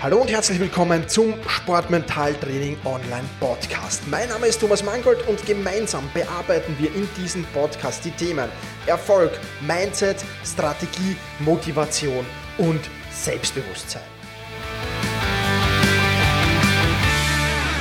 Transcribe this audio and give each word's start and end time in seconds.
Hallo 0.00 0.18
und 0.18 0.30
herzlich 0.30 0.60
willkommen 0.60 1.08
zum 1.08 1.34
Sportmentaltraining 1.48 2.78
Online 2.84 3.28
Podcast. 3.40 4.06
Mein 4.06 4.28
Name 4.28 4.46
ist 4.46 4.60
Thomas 4.60 4.84
Mangold 4.84 5.26
und 5.26 5.44
gemeinsam 5.44 6.08
bearbeiten 6.14 6.76
wir 6.78 6.94
in 6.94 7.08
diesem 7.16 7.42
Podcast 7.46 8.04
die 8.04 8.12
Themen 8.12 8.48
Erfolg, 8.86 9.32
Mindset, 9.60 10.24
Strategie, 10.44 11.16
Motivation 11.40 12.24
und 12.58 12.80
Selbstbewusstsein. 13.10 14.04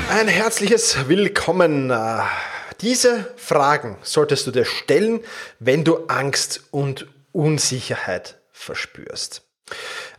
Ein 0.09 0.27
herzliches 0.27 1.07
Willkommen. 1.07 1.93
Diese 2.81 3.31
Fragen 3.35 3.95
solltest 4.01 4.47
du 4.47 4.51
dir 4.51 4.65
stellen, 4.65 5.19
wenn 5.59 5.83
du 5.83 6.07
Angst 6.07 6.63
und 6.71 7.05
Unsicherheit 7.31 8.39
verspürst. 8.51 9.43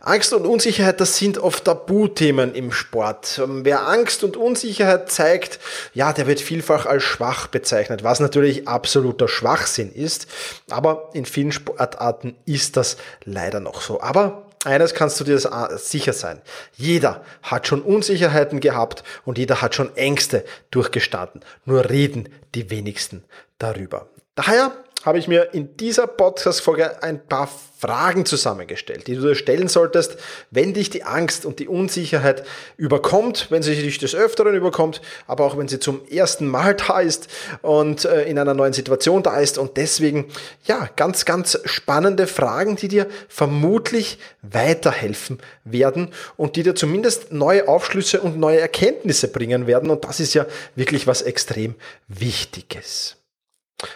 Angst 0.01 0.31
und 0.31 0.45
Unsicherheit, 0.45 1.01
das 1.01 1.17
sind 1.17 1.37
oft 1.37 1.65
Tabuthemen 1.65 2.55
im 2.55 2.71
Sport. 2.71 3.39
Ähm, 3.43 3.65
wer 3.65 3.87
Angst 3.87 4.23
und 4.23 4.37
Unsicherheit 4.37 5.11
zeigt, 5.11 5.59
ja, 5.93 6.13
der 6.13 6.25
wird 6.25 6.39
vielfach 6.39 6.85
als 6.85 7.03
schwach 7.03 7.47
bezeichnet, 7.47 8.03
was 8.03 8.19
natürlich 8.19 8.67
absoluter 8.67 9.27
Schwachsinn 9.27 9.91
ist. 9.91 10.27
Aber 10.69 11.09
in 11.13 11.25
vielen 11.25 11.51
Sportarten 11.51 12.35
ist 12.45 12.77
das 12.77 12.97
leider 13.25 13.59
noch 13.59 13.81
so. 13.81 14.01
Aber 14.01 14.45
eines 14.65 14.93
kannst 14.93 15.19
du 15.19 15.23
dir 15.23 15.39
sicher 15.77 16.13
sein. 16.13 16.41
Jeder 16.75 17.23
hat 17.43 17.67
schon 17.67 17.81
Unsicherheiten 17.81 18.59
gehabt 18.59 19.03
und 19.25 19.37
jeder 19.37 19.61
hat 19.61 19.75
schon 19.75 19.95
Ängste 19.95 20.45
durchgestanden. 20.71 21.41
Nur 21.65 21.89
reden 21.89 22.29
die 22.55 22.69
wenigsten 22.69 23.23
darüber. 23.57 24.07
Daher 24.35 24.71
habe 25.03 25.17
ich 25.17 25.27
mir 25.27 25.53
in 25.53 25.77
dieser 25.77 26.07
Podcast-Folge 26.07 27.01
ein 27.01 27.25
paar 27.25 27.49
Fragen 27.77 28.25
zusammengestellt, 28.25 29.07
die 29.07 29.15
du 29.15 29.21
dir 29.21 29.35
stellen 29.35 29.69
solltest, 29.69 30.17
wenn 30.51 30.73
dich 30.73 30.89
die 30.89 31.03
Angst 31.03 31.45
und 31.45 31.59
die 31.59 31.69
Unsicherheit 31.69 32.45
überkommt, 32.75 33.47
wenn 33.49 33.63
sie 33.63 33.73
dich 33.73 33.97
des 33.99 34.13
Öfteren 34.13 34.53
überkommt, 34.53 35.01
aber 35.27 35.45
auch 35.45 35.57
wenn 35.57 35.69
sie 35.69 35.79
zum 35.79 36.05
ersten 36.09 36.45
Mal 36.45 36.75
da 36.75 36.99
ist 36.99 37.29
und 37.61 38.03
äh, 38.03 38.23
in 38.23 38.37
einer 38.37 38.53
neuen 38.53 38.73
Situation 38.73 39.23
da 39.23 39.39
ist 39.39 39.57
und 39.57 39.77
deswegen, 39.77 40.25
ja, 40.65 40.89
ganz, 40.97 41.23
ganz 41.23 41.57
spannende 41.63 42.27
Fragen, 42.27 42.75
die 42.75 42.89
dir 42.89 43.07
vermutlich 43.29 44.19
weiterhelfen 44.41 45.39
werden 45.63 46.09
und 46.35 46.57
die 46.57 46.63
dir 46.63 46.75
zumindest 46.75 47.31
neue 47.31 47.69
Aufschlüsse 47.69 48.19
und 48.19 48.37
neue 48.37 48.59
Erkenntnisse 48.59 49.29
bringen 49.29 49.67
werden 49.67 49.89
und 49.89 50.03
das 50.03 50.19
ist 50.19 50.33
ja 50.33 50.45
wirklich 50.75 51.07
was 51.07 51.21
extrem 51.21 51.75
Wichtiges. 52.09 53.18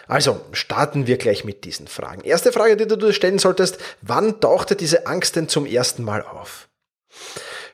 Also 0.06 0.40
starten 0.52 1.06
wir 1.06 1.18
gleich 1.18 1.44
mit 1.44 1.64
diesen 1.64 1.88
Fragen. 1.88 2.22
Erste 2.22 2.52
Frage, 2.52 2.76
die 2.76 2.86
du 2.86 2.96
dir 2.96 3.12
stellen 3.12 3.38
solltest, 3.38 3.78
wann 4.00 4.40
tauchte 4.40 4.76
diese 4.76 5.06
Angst 5.06 5.36
denn 5.36 5.48
zum 5.48 5.66
ersten 5.66 6.04
Mal 6.04 6.22
auf? 6.22 6.68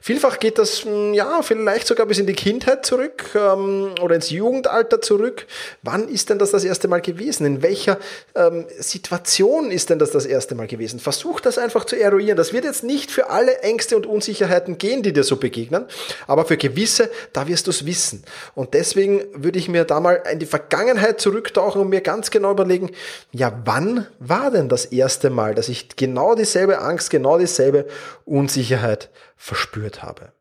Vielfach 0.02 0.38
geht 0.38 0.56
das, 0.56 0.84
hm, 0.84 1.12
ja, 1.12 1.42
vielleicht 1.42 1.86
sogar 1.86 2.06
bis 2.06 2.18
in 2.18 2.26
die 2.26 2.32
Kindheit 2.32 2.86
zurück 2.86 3.26
ähm, 3.34 3.94
oder 4.00 4.14
ins 4.14 4.30
Jugendalter 4.30 5.02
zurück. 5.02 5.46
Wann 5.82 6.08
ist 6.08 6.30
denn 6.30 6.38
das 6.38 6.50
das 6.52 6.64
erste 6.64 6.88
Mal 6.88 7.02
gewesen? 7.02 7.44
In 7.44 7.62
welcher 7.62 7.98
ähm, 8.34 8.64
Situation 8.78 9.70
ist 9.70 9.90
denn 9.90 9.98
das 9.98 10.10
das 10.10 10.24
erste 10.24 10.54
Mal 10.54 10.68
gewesen? 10.68 11.00
Versuch 11.00 11.40
das 11.40 11.58
einfach 11.58 11.84
zu 11.84 12.00
eruieren. 12.00 12.38
Das 12.38 12.54
wird 12.54 12.64
jetzt 12.64 12.82
nicht 12.82 13.10
für 13.10 13.28
alle 13.28 13.58
Ängste 13.58 13.94
und 13.94 14.06
Unsicherheiten 14.06 14.78
gehen, 14.78 15.02
die 15.02 15.12
dir 15.12 15.22
so 15.22 15.36
begegnen, 15.36 15.84
aber 16.26 16.46
für 16.46 16.56
gewisse, 16.56 17.10
da 17.34 17.46
wirst 17.46 17.66
du 17.66 17.70
es 17.70 17.84
wissen. 17.84 18.24
Und 18.54 18.72
deswegen 18.72 19.22
würde 19.34 19.58
ich 19.58 19.68
mir 19.68 19.84
da 19.84 20.00
mal 20.00 20.22
in 20.32 20.38
die 20.38 20.46
Vergangenheit 20.46 21.20
zurücktauchen 21.20 21.82
und 21.82 21.90
mir 21.90 22.00
ganz 22.00 22.30
genau 22.30 22.52
überlegen, 22.52 22.90
ja, 23.32 23.52
wann 23.66 24.06
war 24.18 24.50
denn 24.50 24.70
das 24.70 24.86
erste 24.86 25.28
Mal, 25.28 25.54
dass 25.54 25.68
ich 25.68 25.94
genau 25.96 26.34
dieselbe 26.34 26.78
Angst, 26.78 27.10
genau 27.10 27.36
dieselbe 27.36 27.86
Unsicherheit 28.24 29.10
verspürt 29.40 30.02
habe. 30.02 30.32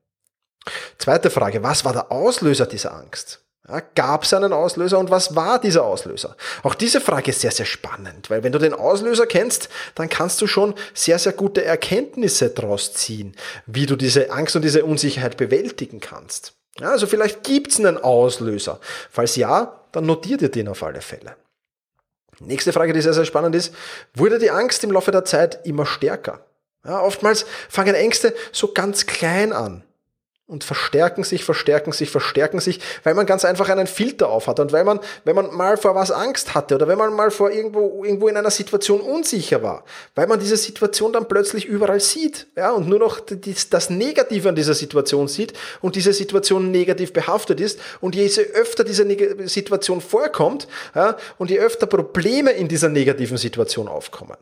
Zweite 0.98 1.30
Frage, 1.30 1.64
was 1.64 1.86
war 1.86 1.94
der 1.94 2.12
Auslöser 2.12 2.66
dieser 2.66 2.94
Angst? 2.94 3.40
Ja, 3.68 3.82
Gab 3.96 4.24
es 4.24 4.34
einen 4.34 4.52
Auslöser 4.52 5.00
und 5.00 5.10
was 5.10 5.36
war 5.36 5.60
dieser 5.60 5.84
Auslöser? 5.84 6.36
Auch 6.64 6.76
diese 6.76 7.00
Frage 7.00 7.32
ist 7.32 7.40
sehr, 7.40 7.52
sehr 7.52 7.66
spannend, 7.66 8.30
weil 8.30 8.44
wenn 8.44 8.52
du 8.52 8.60
den 8.60 8.74
Auslöser 8.74 9.26
kennst, 9.26 9.70
dann 9.96 10.10
kannst 10.10 10.42
du 10.42 10.48
schon 10.48 10.76
sehr, 10.94 11.18
sehr 11.18 11.34
gute 11.34 11.64
Erkenntnisse 11.64 12.50
daraus 12.50 12.94
ziehen, 12.94 13.36
wie 13.66 13.86
du 13.86 13.96
diese 13.96 14.32
Angst 14.32 14.56
und 14.56 14.64
diese 14.64 14.84
Unsicherheit 14.84 15.38
bewältigen 15.38 16.02
kannst. 16.02 16.54
Ja, 16.80 16.92
also 16.92 17.08
vielleicht 17.08 17.44
gibt 17.44 17.72
es 17.72 17.80
einen 17.80 17.98
Auslöser. 17.98 18.80
Falls 19.10 19.38
ja, 19.38 19.82
dann 19.92 20.06
notiert 20.06 20.42
ihr 20.42 20.50
den 20.50 20.68
auf 20.68 20.84
alle 20.84 21.02
Fälle. 21.02 21.36
Nächste 22.40 22.74
Frage, 22.74 22.94
die 22.94 23.02
sehr, 23.02 23.14
sehr 23.14 23.26
spannend 23.26 23.56
ist, 23.56 23.74
wurde 24.14 24.40
die 24.40 24.52
Angst 24.52 24.84
im 24.84 24.92
Laufe 24.92 25.12
der 25.12 25.26
Zeit 25.26 25.66
immer 25.66 25.86
stärker? 25.86 26.46
Ja, 26.86 27.02
oftmals 27.02 27.46
fangen 27.68 27.96
Ängste 27.96 28.34
so 28.52 28.72
ganz 28.74 29.06
klein 29.06 29.54
an 29.54 29.84
und 30.50 30.64
verstärken 30.64 31.24
sich, 31.24 31.46
verstärken 31.46 31.92
sich, 31.92 32.10
verstärken 32.10 32.60
sich, 32.60 32.80
weil 33.04 33.14
man 33.14 33.28
ganz 33.28 33.46
einfach 33.46 33.70
einen 33.70 33.86
Filter 33.86 34.30
aufhat 34.30 34.60
und 34.60 34.72
weil 34.72 34.84
man, 34.84 35.00
wenn 35.24 35.36
man 35.36 35.54
mal 35.56 35.78
vor 35.78 35.94
was 35.94 36.10
Angst 36.10 36.56
hatte 36.56 36.76
oder 36.76 36.88
wenn 36.88 36.98
man 36.98 37.14
mal 37.14 37.30
vor 37.30 37.52
irgendwo, 37.52 38.04
irgendwo 38.04 38.28
in 38.28 38.36
einer 38.36 38.50
Situation 38.50 39.00
unsicher 39.00 39.62
war, 39.62 39.84
weil 40.16 40.26
man 40.26 40.40
diese 40.40 40.58
Situation 40.58 41.14
dann 41.14 41.28
plötzlich 41.28 41.66
überall 41.66 42.00
sieht, 42.00 42.48
ja, 42.58 42.72
und 42.72 42.90
nur 42.90 42.98
noch 42.98 43.20
das 43.20 43.90
Negative 43.92 44.50
an 44.50 44.56
dieser 44.56 44.74
Situation 44.74 45.28
sieht 45.28 45.54
und 45.82 45.96
diese 45.96 46.14
Situation 46.14 46.72
negativ 46.72 47.14
behaftet 47.14 47.62
ist 47.62 47.80
und 48.02 48.16
je 48.16 48.28
öfter 48.54 48.84
diese 48.84 49.06
Situation 49.48 50.02
vorkommt, 50.02 50.68
ja, 50.96 51.16
und 51.38 51.52
je 51.52 51.60
öfter 51.60 51.86
Probleme 51.86 52.52
in 52.52 52.68
dieser 52.68 52.90
negativen 52.90 53.38
Situation 53.38 53.88
aufkommen, 53.88 54.38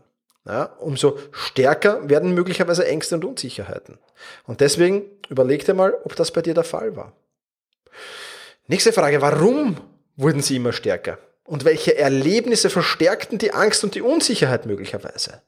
ja, 0.48 0.66
umso 0.80 1.20
stärker 1.32 2.08
werden 2.10 2.34
möglicherweise 2.34 2.88
Ängste 2.88 3.16
und 3.16 3.26
Unsicherheiten. 3.26 3.98
Und 4.46 4.62
deswegen 4.62 5.04
überleg 5.30 5.66
dir 5.66 5.74
mal, 5.74 5.94
ob 6.06 6.16
das 6.16 6.32
bei 6.32 6.42
dir 6.42 6.54
der 6.54 6.64
Fall 6.64 6.96
war. 6.96 7.12
Nächste 8.68 8.94
Frage, 8.94 9.22
warum 9.22 9.78
wurden 10.16 10.42
sie 10.42 10.56
immer 10.56 10.72
stärker? 10.72 11.18
Und 11.44 11.66
welche 11.66 11.98
Erlebnisse 11.98 12.70
verstärkten 12.70 13.38
die 13.38 13.54
Angst 13.54 13.84
und 13.84 13.96
die 13.96 14.02
Unsicherheit 14.02 14.66
möglicherweise? 14.66 15.42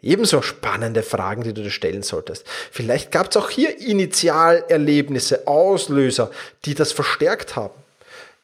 Ebenso 0.00 0.42
spannende 0.42 1.02
Fragen, 1.02 1.44
die 1.44 1.54
du 1.54 1.62
dir 1.62 1.70
stellen 1.70 2.02
solltest. 2.02 2.44
Vielleicht 2.70 3.10
gab 3.10 3.30
es 3.30 3.36
auch 3.36 3.50
hier 3.50 3.78
Initialerlebnisse, 3.80 5.46
Auslöser, 5.46 6.30
die 6.64 6.74
das 6.74 6.92
verstärkt 6.92 7.56
haben. 7.56 7.74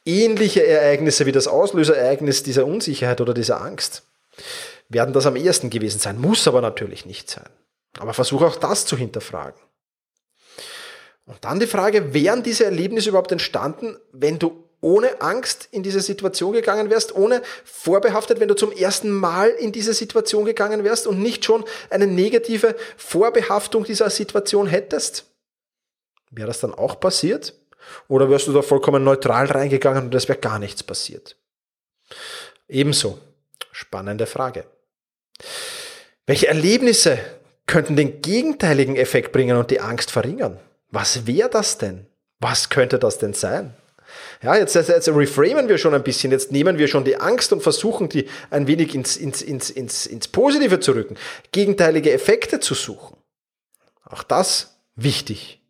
Ähnliche 0.05 0.65
Ereignisse 0.65 1.25
wie 1.25 1.31
das 1.31 1.47
Auslöserereignis 1.47 2.43
dieser 2.43 2.65
Unsicherheit 2.65 3.21
oder 3.21 3.33
dieser 3.33 3.61
Angst 3.61 4.03
werden 4.93 5.13
das 5.13 5.25
am 5.25 5.35
ehesten 5.35 5.69
gewesen 5.69 5.99
sein, 5.99 6.19
muss 6.19 6.47
aber 6.47 6.61
natürlich 6.61 7.05
nicht 7.05 7.29
sein. 7.29 7.49
Aber 7.99 8.13
versuche 8.13 8.45
auch 8.45 8.55
das 8.55 8.85
zu 8.85 8.97
hinterfragen. 8.97 9.59
Und 11.25 11.43
dann 11.45 11.59
die 11.59 11.67
Frage, 11.67 12.13
wären 12.13 12.43
diese 12.43 12.65
Erlebnisse 12.65 13.09
überhaupt 13.09 13.31
entstanden, 13.31 13.97
wenn 14.11 14.39
du 14.39 14.67
ohne 14.81 15.21
Angst 15.21 15.69
in 15.71 15.83
diese 15.83 16.01
Situation 16.01 16.53
gegangen 16.53 16.89
wärst, 16.89 17.15
ohne 17.15 17.43
vorbehaftet, 17.63 18.39
wenn 18.39 18.47
du 18.47 18.55
zum 18.55 18.71
ersten 18.71 19.11
Mal 19.11 19.49
in 19.49 19.71
diese 19.71 19.93
Situation 19.93 20.43
gegangen 20.43 20.83
wärst 20.83 21.05
und 21.05 21.21
nicht 21.21 21.45
schon 21.45 21.63
eine 21.91 22.07
negative 22.07 22.75
Vorbehaftung 22.97 23.83
dieser 23.83 24.09
Situation 24.09 24.65
hättest? 24.67 25.25
Wäre 26.31 26.47
das 26.47 26.59
dann 26.59 26.73
auch 26.73 26.99
passiert? 26.99 27.53
Oder 28.07 28.29
wärst 28.29 28.47
du 28.47 28.53
da 28.53 28.61
vollkommen 28.61 29.03
neutral 29.03 29.45
reingegangen 29.45 30.05
und 30.05 30.15
es 30.15 30.27
wäre 30.27 30.39
gar 30.39 30.59
nichts 30.59 30.81
passiert? 30.81 31.37
Ebenso. 32.67 33.19
Spannende 33.71 34.25
Frage. 34.25 34.65
Welche 36.27 36.47
Erlebnisse 36.47 37.19
könnten 37.67 37.95
den 37.95 38.21
gegenteiligen 38.21 38.95
Effekt 38.95 39.31
bringen 39.31 39.57
und 39.57 39.71
die 39.71 39.79
Angst 39.79 40.11
verringern? 40.11 40.59
Was 40.89 41.25
wäre 41.25 41.49
das 41.49 41.77
denn? 41.77 42.05
Was 42.39 42.69
könnte 42.69 42.99
das 42.99 43.17
denn 43.17 43.33
sein? 43.33 43.73
Ja, 44.43 44.55
jetzt, 44.55 44.75
jetzt, 44.75 44.89
jetzt 44.89 45.07
reframen 45.09 45.69
wir 45.69 45.77
schon 45.77 45.93
ein 45.93 46.03
bisschen, 46.03 46.31
jetzt 46.31 46.51
nehmen 46.51 46.77
wir 46.77 46.87
schon 46.87 47.05
die 47.05 47.17
Angst 47.17 47.53
und 47.53 47.63
versuchen, 47.63 48.09
die 48.09 48.27
ein 48.49 48.67
wenig 48.67 48.93
ins, 48.93 49.15
ins, 49.15 49.41
ins, 49.41 49.69
ins, 49.69 50.05
ins 50.05 50.27
Positive 50.27 50.79
zu 50.79 50.93
rücken, 50.93 51.15
gegenteilige 51.51 52.11
Effekte 52.11 52.59
zu 52.59 52.73
suchen. 52.73 53.17
Auch 54.03 54.23
das 54.23 54.75
wichtig. 54.95 55.61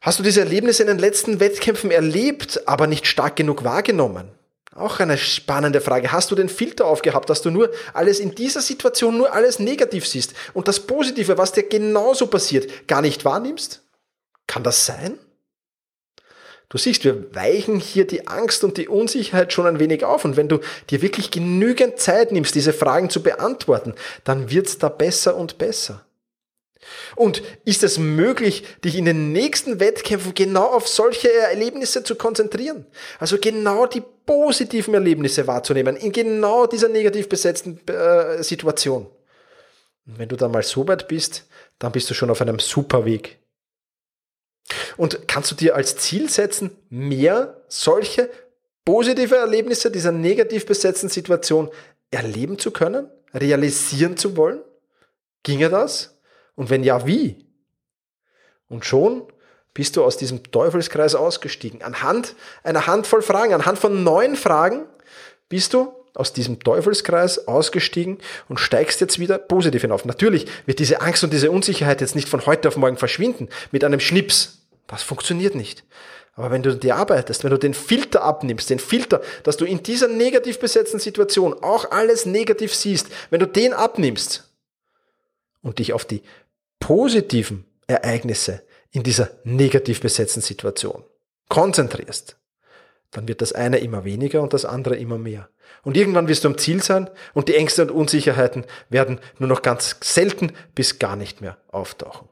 Hast 0.00 0.18
du 0.18 0.22
diese 0.22 0.40
Erlebnisse 0.40 0.82
in 0.82 0.88
den 0.88 0.98
letzten 0.98 1.40
Wettkämpfen 1.40 1.90
erlebt, 1.90 2.66
aber 2.66 2.86
nicht 2.86 3.06
stark 3.06 3.36
genug 3.36 3.62
wahrgenommen? 3.64 4.30
Auch 4.80 4.98
eine 5.00 5.18
spannende 5.18 5.80
Frage. 5.80 6.10
Hast 6.12 6.30
du 6.30 6.34
den 6.34 6.48
Filter 6.48 6.86
aufgehabt, 6.86 7.28
dass 7.28 7.42
du 7.42 7.50
nur 7.50 7.70
alles 7.92 8.18
in 8.18 8.34
dieser 8.34 8.60
Situation 8.60 9.16
nur 9.16 9.32
alles 9.32 9.58
negativ 9.58 10.06
siehst 10.06 10.34
und 10.54 10.68
das 10.68 10.80
Positive, 10.80 11.38
was 11.38 11.52
dir 11.52 11.64
genauso 11.64 12.26
passiert, 12.26 12.88
gar 12.88 13.02
nicht 13.02 13.24
wahrnimmst? 13.24 13.82
Kann 14.46 14.62
das 14.62 14.86
sein? 14.86 15.18
Du 16.70 16.78
siehst, 16.78 17.04
wir 17.04 17.34
weichen 17.34 17.80
hier 17.80 18.06
die 18.06 18.28
Angst 18.28 18.62
und 18.62 18.76
die 18.76 18.86
Unsicherheit 18.88 19.52
schon 19.52 19.66
ein 19.66 19.80
wenig 19.80 20.04
auf. 20.04 20.24
Und 20.24 20.36
wenn 20.36 20.48
du 20.48 20.60
dir 20.88 21.02
wirklich 21.02 21.32
genügend 21.32 21.98
Zeit 21.98 22.30
nimmst, 22.30 22.54
diese 22.54 22.72
Fragen 22.72 23.10
zu 23.10 23.22
beantworten, 23.22 23.94
dann 24.22 24.50
wird's 24.50 24.78
da 24.78 24.88
besser 24.88 25.34
und 25.34 25.58
besser. 25.58 26.04
Und 27.16 27.42
ist 27.64 27.82
es 27.82 27.98
möglich, 27.98 28.64
dich 28.84 28.96
in 28.96 29.04
den 29.04 29.32
nächsten 29.32 29.80
Wettkämpfen 29.80 30.34
genau 30.34 30.66
auf 30.66 30.88
solche 30.88 31.32
Erlebnisse 31.32 32.02
zu 32.04 32.14
konzentrieren? 32.14 32.86
Also 33.18 33.38
genau 33.38 33.86
die 33.86 34.02
positiven 34.24 34.94
Erlebnisse 34.94 35.46
wahrzunehmen 35.46 35.96
in 35.96 36.12
genau 36.12 36.66
dieser 36.66 36.88
negativ 36.88 37.28
besetzten 37.28 37.80
äh, 37.88 38.42
Situation. 38.42 39.06
Und 40.06 40.18
wenn 40.18 40.28
du 40.28 40.36
dann 40.36 40.50
mal 40.50 40.62
so 40.62 40.86
weit 40.88 41.08
bist, 41.08 41.46
dann 41.78 41.92
bist 41.92 42.08
du 42.10 42.14
schon 42.14 42.30
auf 42.30 42.40
einem 42.40 42.58
super 42.58 43.04
Weg. 43.04 43.38
Und 44.96 45.26
kannst 45.28 45.50
du 45.50 45.54
dir 45.54 45.74
als 45.74 45.96
Ziel 45.96 46.30
setzen, 46.30 46.70
mehr 46.88 47.62
solche 47.68 48.30
positive 48.84 49.36
Erlebnisse 49.36 49.90
dieser 49.90 50.12
negativ 50.12 50.66
besetzten 50.66 51.08
Situation 51.08 51.70
erleben 52.10 52.58
zu 52.58 52.70
können, 52.70 53.08
realisieren 53.34 54.16
zu 54.16 54.36
wollen? 54.36 54.60
Ginge 55.42 55.70
das? 55.70 56.19
Und 56.60 56.68
wenn 56.68 56.84
ja, 56.84 57.06
wie? 57.06 57.38
Und 58.68 58.84
schon 58.84 59.22
bist 59.72 59.96
du 59.96 60.04
aus 60.04 60.18
diesem 60.18 60.42
Teufelskreis 60.52 61.14
ausgestiegen. 61.14 61.80
Anhand 61.80 62.34
einer 62.62 62.86
Handvoll 62.86 63.22
Fragen, 63.22 63.54
anhand 63.54 63.78
von 63.78 64.04
neun 64.04 64.36
Fragen 64.36 64.84
bist 65.48 65.72
du 65.72 65.90
aus 66.12 66.34
diesem 66.34 66.60
Teufelskreis 66.60 67.48
ausgestiegen 67.48 68.18
und 68.50 68.60
steigst 68.60 69.00
jetzt 69.00 69.18
wieder 69.18 69.38
positiv 69.38 69.80
hinauf. 69.80 70.04
Natürlich 70.04 70.48
wird 70.66 70.80
diese 70.80 71.00
Angst 71.00 71.24
und 71.24 71.32
diese 71.32 71.50
Unsicherheit 71.50 72.02
jetzt 72.02 72.14
nicht 72.14 72.28
von 72.28 72.44
heute 72.44 72.68
auf 72.68 72.76
morgen 72.76 72.98
verschwinden 72.98 73.48
mit 73.70 73.82
einem 73.82 73.98
Schnips. 73.98 74.58
Das 74.86 75.02
funktioniert 75.02 75.54
nicht. 75.54 75.82
Aber 76.34 76.50
wenn 76.50 76.62
du 76.62 76.76
dir 76.76 76.96
arbeitest, 76.96 77.42
wenn 77.42 77.52
du 77.52 77.58
den 77.58 77.72
Filter 77.72 78.22
abnimmst, 78.22 78.68
den 78.68 78.80
Filter, 78.80 79.22
dass 79.44 79.56
du 79.56 79.64
in 79.64 79.82
dieser 79.82 80.08
negativ 80.08 80.58
besetzten 80.58 80.98
Situation 80.98 81.54
auch 81.54 81.90
alles 81.90 82.26
negativ 82.26 82.74
siehst, 82.74 83.06
wenn 83.30 83.40
du 83.40 83.46
den 83.46 83.72
abnimmst 83.72 84.50
und 85.62 85.78
dich 85.78 85.92
auf 85.92 86.04
die 86.04 86.22
positiven 86.80 87.64
Ereignisse 87.86 88.62
in 88.90 89.04
dieser 89.04 89.30
negativ 89.44 90.00
besetzten 90.00 90.40
Situation 90.40 91.04
konzentrierst, 91.48 92.36
dann 93.12 93.28
wird 93.28 93.42
das 93.42 93.52
eine 93.52 93.78
immer 93.78 94.04
weniger 94.04 94.42
und 94.42 94.52
das 94.52 94.64
andere 94.64 94.96
immer 94.96 95.18
mehr. 95.18 95.48
Und 95.82 95.96
irgendwann 95.96 96.28
wirst 96.28 96.44
du 96.44 96.48
am 96.48 96.58
Ziel 96.58 96.82
sein 96.82 97.08
und 97.34 97.48
die 97.48 97.54
Ängste 97.54 97.82
und 97.82 97.90
Unsicherheiten 97.90 98.64
werden 98.88 99.20
nur 99.38 99.48
noch 99.48 99.62
ganz 99.62 99.96
selten 100.02 100.52
bis 100.74 100.98
gar 100.98 101.16
nicht 101.16 101.40
mehr 101.40 101.58
auftauchen. 101.68 102.28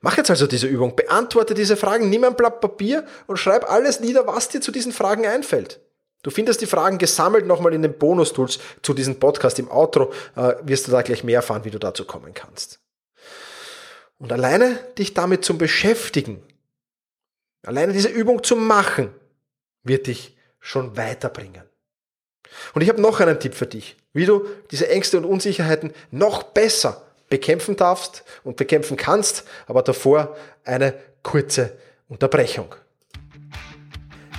Mach 0.00 0.16
jetzt 0.16 0.30
also 0.30 0.46
diese 0.46 0.66
Übung, 0.66 0.96
beantworte 0.96 1.54
diese 1.54 1.76
Fragen, 1.76 2.08
nimm 2.08 2.24
ein 2.24 2.36
Blatt 2.36 2.60
Papier 2.60 3.06
und 3.26 3.36
schreib 3.36 3.70
alles 3.70 4.00
nieder, 4.00 4.26
was 4.26 4.48
dir 4.48 4.60
zu 4.60 4.72
diesen 4.72 4.92
Fragen 4.92 5.26
einfällt. 5.26 5.80
Du 6.22 6.30
findest 6.30 6.60
die 6.60 6.66
Fragen 6.66 6.98
gesammelt 6.98 7.46
nochmal 7.46 7.72
in 7.72 7.82
den 7.82 7.96
Bonus-Tools 7.96 8.58
zu 8.82 8.92
diesem 8.92 9.18
Podcast. 9.18 9.58
Im 9.58 9.70
Outro 9.70 10.12
äh, 10.36 10.54
wirst 10.62 10.86
du 10.86 10.92
da 10.92 11.02
gleich 11.02 11.24
mehr 11.24 11.36
erfahren, 11.36 11.64
wie 11.64 11.70
du 11.70 11.78
dazu 11.78 12.04
kommen 12.04 12.34
kannst. 12.34 12.80
Und 14.18 14.32
alleine 14.32 14.78
dich 14.98 15.14
damit 15.14 15.44
zu 15.44 15.56
beschäftigen, 15.56 16.42
alleine 17.64 17.94
diese 17.94 18.08
Übung 18.08 18.42
zu 18.42 18.54
machen, 18.54 19.14
wird 19.82 20.08
dich 20.08 20.36
schon 20.58 20.96
weiterbringen. 20.96 21.62
Und 22.74 22.82
ich 22.82 22.90
habe 22.90 23.00
noch 23.00 23.20
einen 23.20 23.40
Tipp 23.40 23.54
für 23.54 23.66
dich, 23.66 23.96
wie 24.12 24.26
du 24.26 24.46
diese 24.70 24.88
Ängste 24.88 25.16
und 25.16 25.24
Unsicherheiten 25.24 25.92
noch 26.10 26.42
besser 26.42 27.02
bekämpfen 27.30 27.76
darfst 27.76 28.24
und 28.44 28.56
bekämpfen 28.56 28.98
kannst, 28.98 29.44
aber 29.66 29.82
davor 29.82 30.36
eine 30.64 30.94
kurze 31.22 31.78
Unterbrechung. 32.08 32.74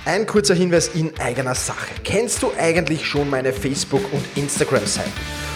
Ein 0.04 0.26
kurzer 0.26 0.54
Hinweis 0.54 0.88
in 0.96 1.16
eigener 1.20 1.54
Sache. 1.54 1.94
Kennst 2.02 2.42
du 2.42 2.50
eigentlich 2.58 3.06
schon 3.06 3.30
meine 3.30 3.52
Facebook- 3.52 4.12
und 4.12 4.24
Instagram-Seiten? 4.34 5.12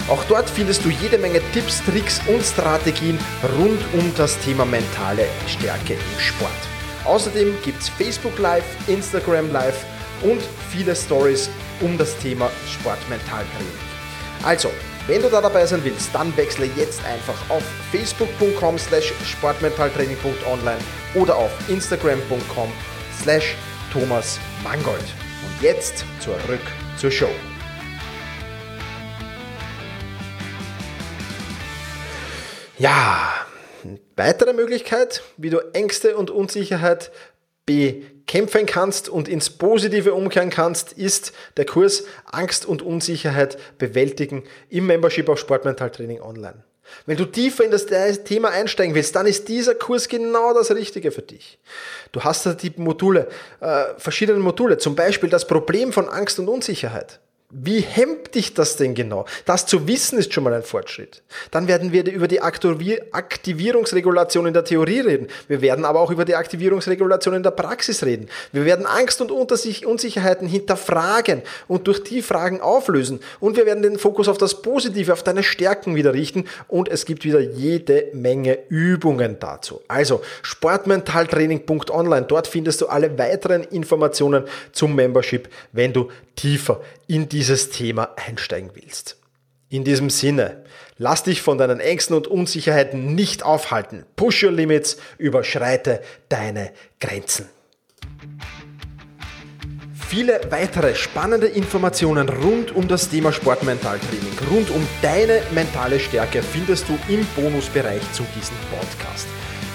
Auch 0.08 0.22
dort 0.28 0.48
findest 0.48 0.84
du 0.84 0.88
jede 0.88 1.18
Menge 1.18 1.40
Tipps, 1.52 1.82
Tricks 1.84 2.20
und 2.28 2.44
Strategien 2.44 3.18
rund 3.58 3.80
um 3.92 4.12
das 4.16 4.38
Thema 4.38 4.64
mentale 4.64 5.26
Stärke 5.48 5.94
im 5.94 6.20
Sport. 6.20 6.52
Außerdem 7.04 7.54
gibt 7.64 7.82
es 7.82 7.88
Facebook 7.88 8.38
Live, 8.38 8.64
Instagram 8.86 9.50
Live 9.52 9.84
und 10.22 10.40
viele 10.70 10.94
Stories 10.94 11.50
um 11.80 11.98
das 11.98 12.16
Thema 12.18 12.48
Sportmentaltraining. 12.72 13.66
Also, 14.44 14.70
wenn 15.08 15.22
du 15.22 15.28
da 15.28 15.40
dabei 15.40 15.66
sein 15.66 15.82
willst, 15.82 16.14
dann 16.14 16.36
wechsle 16.36 16.70
jetzt 16.76 17.04
einfach 17.04 17.50
auf 17.50 17.64
facebook.com 17.90 18.78
slash 18.78 19.12
sportmentaltraining.online 19.24 20.78
oder 21.16 21.34
auf 21.34 21.50
instagram.com 21.68 22.72
slash 23.20 23.56
Thomas 23.98 24.38
Mangold. 24.62 25.00
Und 25.00 25.62
jetzt 25.62 26.04
zurück 26.20 26.60
zur 26.98 27.10
Show. 27.10 27.30
Ja, 32.78 33.32
weitere 34.14 34.52
Möglichkeit, 34.52 35.22
wie 35.38 35.48
du 35.48 35.60
Ängste 35.72 36.18
und 36.18 36.30
Unsicherheit 36.30 37.10
bekämpfen 37.64 38.66
kannst 38.66 39.08
und 39.08 39.28
ins 39.28 39.48
Positive 39.48 40.12
umkehren 40.12 40.50
kannst, 40.50 40.92
ist 40.92 41.32
der 41.56 41.64
Kurs 41.64 42.04
Angst 42.26 42.66
und 42.66 42.82
Unsicherheit 42.82 43.56
bewältigen 43.78 44.44
im 44.68 44.86
Membership 44.86 45.30
auf 45.30 45.38
Sportmentaltraining 45.38 46.20
online. 46.20 46.64
Wenn 47.06 47.16
du 47.16 47.24
tiefer 47.24 47.64
in 47.64 47.70
das 47.70 47.86
Thema 47.86 48.50
einsteigen 48.50 48.94
willst, 48.94 49.14
dann 49.14 49.26
ist 49.26 49.48
dieser 49.48 49.74
Kurs 49.74 50.08
genau 50.08 50.54
das 50.54 50.70
Richtige 50.70 51.12
für 51.12 51.22
dich. 51.22 51.58
Du 52.12 52.22
hast 52.22 52.46
da 52.46 52.54
die 52.54 52.72
Module, 52.76 53.28
äh, 53.60 53.84
verschiedene 53.98 54.38
Module, 54.38 54.78
zum 54.78 54.96
Beispiel 54.96 55.28
das 55.28 55.46
Problem 55.46 55.92
von 55.92 56.08
Angst 56.08 56.38
und 56.38 56.48
Unsicherheit. 56.48 57.20
Wie 57.58 57.80
hemmt 57.80 58.34
dich 58.34 58.52
das 58.52 58.76
denn 58.76 58.94
genau? 58.94 59.24
Das 59.46 59.64
zu 59.64 59.88
wissen 59.88 60.18
ist 60.18 60.34
schon 60.34 60.44
mal 60.44 60.52
ein 60.52 60.62
Fortschritt. 60.62 61.22
Dann 61.50 61.68
werden 61.68 61.90
wir 61.90 62.04
über 62.04 62.28
die 62.28 62.42
Aktivierungsregulation 62.42 64.46
in 64.46 64.52
der 64.52 64.64
Theorie 64.64 65.00
reden. 65.00 65.28
Wir 65.48 65.62
werden 65.62 65.86
aber 65.86 66.00
auch 66.00 66.10
über 66.10 66.26
die 66.26 66.34
Aktivierungsregulation 66.34 67.32
in 67.32 67.42
der 67.42 67.52
Praxis 67.52 68.04
reden. 68.04 68.28
Wir 68.52 68.66
werden 68.66 68.84
Angst 68.84 69.22
und 69.22 69.30
Unsicherheiten 69.30 70.46
hinterfragen 70.46 71.40
und 71.66 71.86
durch 71.86 72.04
die 72.04 72.20
Fragen 72.20 72.60
auflösen. 72.60 73.20
Und 73.40 73.56
wir 73.56 73.64
werden 73.64 73.82
den 73.82 73.98
Fokus 73.98 74.28
auf 74.28 74.36
das 74.36 74.60
Positive, 74.60 75.14
auf 75.14 75.22
deine 75.22 75.42
Stärken 75.42 75.94
wieder 75.94 76.12
richten. 76.12 76.44
Und 76.68 76.90
es 76.90 77.06
gibt 77.06 77.24
wieder 77.24 77.40
jede 77.40 78.08
Menge 78.12 78.58
Übungen 78.68 79.38
dazu. 79.40 79.80
Also 79.88 80.20
sportmentaltraining.online. 80.42 82.26
Dort 82.26 82.48
findest 82.48 82.82
du 82.82 82.88
alle 82.88 83.16
weiteren 83.16 83.62
Informationen 83.62 84.44
zum 84.72 84.94
Membership, 84.94 85.48
wenn 85.72 85.94
du 85.94 86.10
tiefer 86.36 86.80
in 87.06 87.28
dieses 87.28 87.70
Thema 87.70 88.14
einsteigen 88.16 88.70
willst. 88.74 89.16
In 89.68 89.82
diesem 89.82 90.10
Sinne, 90.10 90.62
lass 90.96 91.24
dich 91.24 91.42
von 91.42 91.58
deinen 91.58 91.80
Ängsten 91.80 92.16
und 92.16 92.28
Unsicherheiten 92.28 93.14
nicht 93.14 93.42
aufhalten. 93.42 94.04
Push 94.14 94.44
your 94.44 94.52
limits, 94.52 94.98
überschreite 95.18 96.00
deine 96.28 96.70
Grenzen. 97.00 97.48
Viele 100.08 100.40
weitere 100.50 100.94
spannende 100.94 101.48
Informationen 101.48 102.28
rund 102.28 102.76
um 102.76 102.86
das 102.86 103.08
Thema 103.08 103.32
Sportmentaltraining, 103.32 104.38
rund 104.52 104.70
um 104.70 104.86
deine 105.02 105.42
mentale 105.52 105.98
Stärke 105.98 106.42
findest 106.42 106.88
du 106.88 106.96
im 107.12 107.26
Bonusbereich 107.34 108.02
zu 108.12 108.22
diesem 108.36 108.54
Podcast. 108.70 109.26